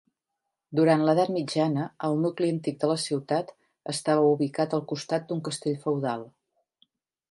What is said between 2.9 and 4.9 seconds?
la ciutat estava ubicat al